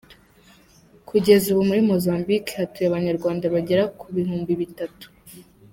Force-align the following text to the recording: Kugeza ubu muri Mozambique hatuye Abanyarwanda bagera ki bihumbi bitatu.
Kugeza 1.09 1.45
ubu 1.49 1.61
muri 1.69 1.81
Mozambique 1.89 2.55
hatuye 2.59 2.87
Abanyarwanda 2.87 3.45
bagera 3.55 3.83
ki 3.99 4.07
bihumbi 4.15 4.51
bitatu. 4.61 5.05